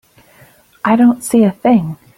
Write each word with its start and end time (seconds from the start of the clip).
I 0.83 0.95
don't 0.95 1.23
see 1.23 1.43
a 1.43 1.51
thing. 1.51 1.95